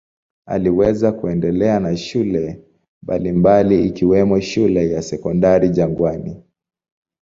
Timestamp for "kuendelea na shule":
1.11-2.63